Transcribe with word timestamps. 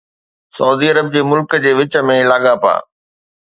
سعودي 0.57 0.87
عرب 0.93 1.11
جي 1.17 1.21
ملڪ 1.33 1.55
جي 1.67 1.71
وچ 1.81 2.01
۾ 2.11 2.17
لاڳاپا 2.31 2.75